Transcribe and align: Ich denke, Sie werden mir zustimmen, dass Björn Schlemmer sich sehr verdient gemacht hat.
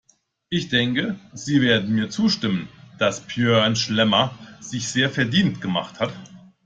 Ich 0.49 0.69
denke, 0.69 1.19
Sie 1.31 1.61
werden 1.61 1.93
mir 1.93 2.09
zustimmen, 2.09 2.67
dass 2.97 3.21
Björn 3.27 3.75
Schlemmer 3.75 4.35
sich 4.59 4.87
sehr 4.87 5.11
verdient 5.11 5.61
gemacht 5.61 5.99
hat. 5.99 6.11